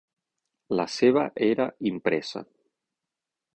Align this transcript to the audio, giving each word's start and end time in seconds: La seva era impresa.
La 0.79 0.85
seva 0.93 1.27
era 1.49 1.69
impresa. 1.91 2.45